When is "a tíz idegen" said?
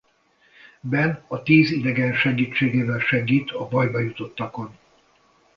1.27-2.13